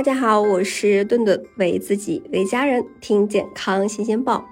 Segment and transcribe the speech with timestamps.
[0.00, 4.42] 大家好，我是顿顿，为自己为家人听健康新鲜报。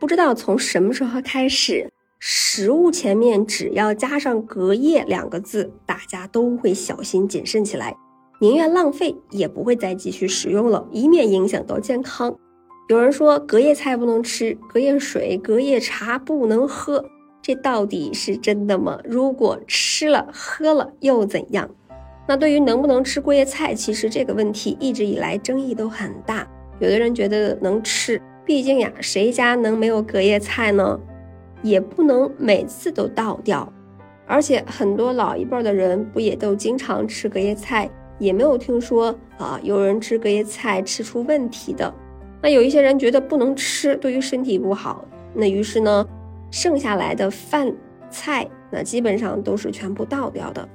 [0.00, 7.94] 不知道从什么时候开始，食物前面只要加上隔夜两个字，大家都会小心谨慎起来，
[8.40, 12.34] 宁愿浪费也不会再继续食用了，以免影响到健康。
[12.88, 17.04] 有人说隔夜菜不能吃，隔夜水、隔夜茶不能喝，
[17.42, 18.98] 这到底是真的吗？
[19.04, 21.68] 如果吃了喝了又怎样？
[22.26, 26.46] 那对于能不能吃过夜菜，其实这个问题一直以来争议都很大。
[26.80, 30.98] 有的人觉得能吃，毕竟呀，谁家能没有隔夜菜呢？
[31.62, 33.72] 也不能每次都倒掉。
[34.26, 41.92] 而且很多老一辈的人不也都经常吃隔夜菜，也没有听说啊有人吃隔夜菜吃出问题的。
[42.42, 46.06] 那有一些人觉得不能吃，对于身体不好，那于是呢，
[46.50, 47.72] 剩下来的饭
[48.10, 50.68] 菜那基本上都是全部倒掉的。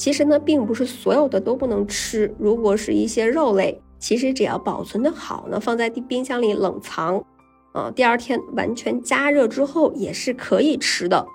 [0.00, 2.34] 其实呢，并不是所有的都不能吃。
[2.38, 7.22] 如果是一些肉类，其实只要保存的好呢，放在冰箱里冷藏，
[7.74, 11.26] 啊，第二天完全加热之后也是可以吃的。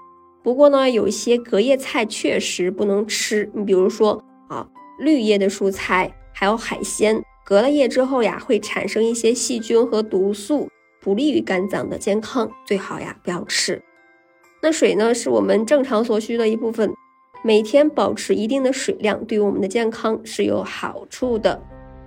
[0.43, 3.47] 不过呢，有一些隔夜菜确实不能吃。
[3.53, 10.67] 你比如说啊，绿叶的蔬菜还有海鲜，隔了夜之后呀，会产生一些细菌和毒素，
[10.99, 13.79] 不利于肝脏的健康，最好呀不要吃。
[14.63, 16.91] 那水呢，是我们正常所需的一部分。
[17.45, 21.61] 每天保持一定的水量，对于我们的健康是有好处的。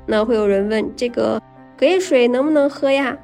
[0.05, 1.41] 那会有人问，这个
[1.77, 3.17] 隔夜水能不能喝呀？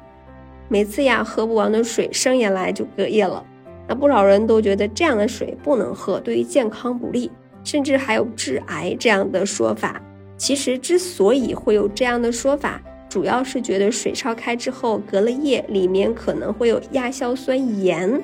[0.69, 3.45] 每次呀喝不完的水，生下来就隔夜了。
[3.85, 7.29] 那不少人都觉得这样的水不能喝，对于健康不利，
[7.65, 10.01] 甚至还有致癌这样的说法。
[10.37, 18.23] 其实之所以会有这样的说法，主要是觉得水烧开之后隔了夜，里面可能会有亚硝酸盐。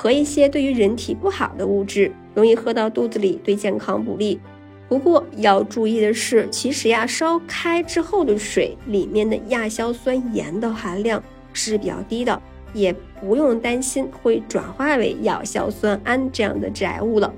[0.00, 4.40] 和一些对于人体不好的物质，容易喝到肚子里，对健康不利。
[4.88, 12.40] 不过要注意的是，其实呀，烧开之后的水里面的亚硝酸盐的含量是比较低的，
[12.72, 12.90] 也
[13.20, 17.30] 不用担心会转化为亚硝酸胺这样的致癌物了，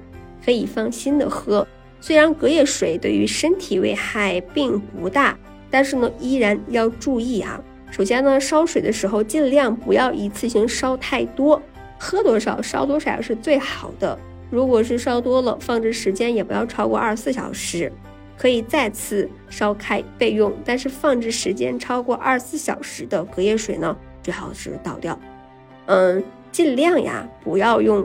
[0.45, 1.67] 可以放心的喝。
[2.01, 5.37] 虽然隔夜水对于身体危害并不大，
[5.69, 7.61] 但是呢，依然要注意啊。
[7.91, 11.61] 首先呢，烧水的时候尽量不要一次性烧太多。
[12.03, 14.19] 喝多少烧多少是最好的。
[14.51, 17.91] 如果是烧多了，放置时间也不要超过二十四小时，
[18.37, 20.53] 可以再次烧开备用。
[20.65, 25.17] 但是放置时间超过二十四小时的隔夜水呢，最好是倒掉。
[25.87, 26.21] 嗯，
[26.51, 28.05] 尽量呀不要用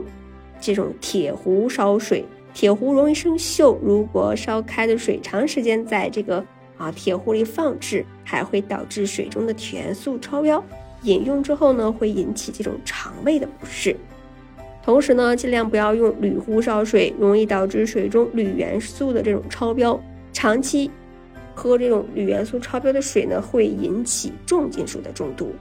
[0.62, 3.76] 这种铁壶烧水，铁壶容易生锈。
[3.82, 6.46] 如果烧开的水长时间在这个
[6.78, 10.64] 啊铁壶里放置，还会导致水中的铁元素超标。
[11.04, 13.96] 饮用之后呢，会引起这种肠胃的不适。
[14.84, 20.00] 同时呢，尽量不要用铝壶烧水，容易导致水中铝元素的这种超标。
[20.32, 20.90] 长期
[21.54, 25.52] 喝这种铝元素超标的水呢，会引起重金属的中毒。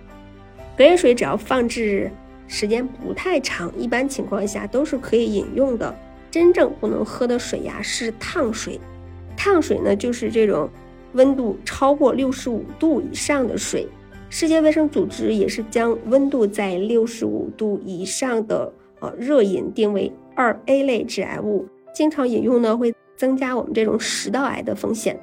[0.76, 2.10] 隔夜水只要放置
[2.46, 5.94] 时间不太长，一般情况下都是可以饮用的。
[6.30, 8.78] 真正不能喝的水呀，是烫水。
[9.36, 10.68] 烫水呢，就是这种
[11.14, 13.88] 温度超过六十五度以上的水。
[14.28, 25.18] 世界卫生组织也是将温度在六十五度以上的呃热饮定为二 A 类致癌物，经常饮用呢会增加我们这种食道癌的风险。